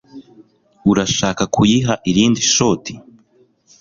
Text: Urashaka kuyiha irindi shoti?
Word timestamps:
Urashaka 0.91 1.43
kuyiha 1.53 1.93
irindi 2.09 2.41
shoti? 2.53 2.93